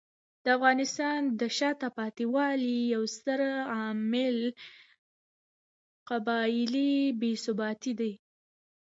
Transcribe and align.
د 0.43 0.45
افغانستان 0.57 1.19
د 1.39 1.41
شاته 1.57 1.89
پاتې 1.97 2.25
والي 2.35 2.77
یو 2.93 3.03
ستر 3.15 3.39
عامل 3.73 4.37
قبایلي 6.09 6.91
بې 7.19 7.31
ثباتي 7.43 7.93
دی. 7.99 8.13